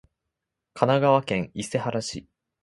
[0.73, 2.27] 神奈川県伊勢原市